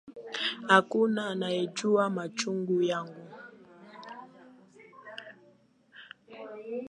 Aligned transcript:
Hakuna 0.67 1.29
anayejua 1.29 2.09
machungu 2.09 2.81
yangu 2.81 3.27